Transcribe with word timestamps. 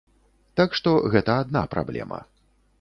Так 0.61 0.73
што 0.79 0.95
гэта 1.17 1.37
адна 1.45 1.65
праблема. 1.77 2.19